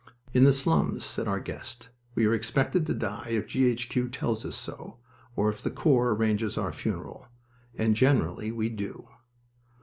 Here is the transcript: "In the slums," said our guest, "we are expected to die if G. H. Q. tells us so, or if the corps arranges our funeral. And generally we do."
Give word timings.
"In 0.33 0.45
the 0.45 0.51
slums," 0.51 1.05
said 1.05 1.27
our 1.27 1.39
guest, 1.39 1.89
"we 2.15 2.25
are 2.25 2.33
expected 2.33 2.87
to 2.87 2.95
die 2.95 3.27
if 3.29 3.45
G. 3.45 3.67
H. 3.67 3.87
Q. 3.87 4.09
tells 4.09 4.43
us 4.45 4.55
so, 4.55 4.97
or 5.35 5.47
if 5.51 5.61
the 5.61 5.69
corps 5.69 6.09
arranges 6.15 6.57
our 6.57 6.73
funeral. 6.73 7.27
And 7.77 7.95
generally 7.95 8.51
we 8.51 8.69
do." 8.69 9.07